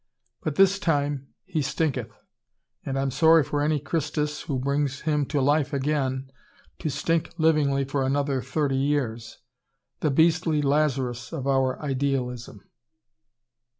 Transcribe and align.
But 0.41 0.55
this 0.55 0.79
time 0.79 1.27
he 1.45 1.61
stinketh 1.61 2.11
and 2.83 2.97
I'm 2.97 3.11
sorry 3.11 3.43
for 3.43 3.61
any 3.61 3.79
Christus 3.79 4.41
who 4.41 4.57
brings 4.57 5.01
him 5.01 5.27
to 5.27 5.39
life 5.41 5.73
again, 5.73 6.31
to 6.79 6.89
stink 6.89 7.29
livingly 7.37 7.85
for 7.85 8.01
another 8.03 8.41
thirty 8.41 8.77
years: 8.77 9.37
the 9.99 10.09
beastly 10.09 10.59
Lazarus 10.63 11.31
of 11.31 11.45
our 11.45 11.79
idealism." 11.79 12.63